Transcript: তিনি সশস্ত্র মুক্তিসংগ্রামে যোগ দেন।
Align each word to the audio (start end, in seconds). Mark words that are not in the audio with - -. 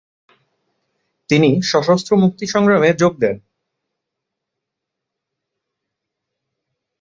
তিনি 1.29 1.49
সশস্ত্র 1.61 2.11
মুক্তিসংগ্রামে 2.17 2.89
যোগ 2.93 3.13
দেন। 3.19 3.35